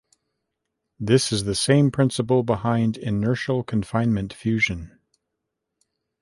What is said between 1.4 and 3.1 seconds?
the same principle behind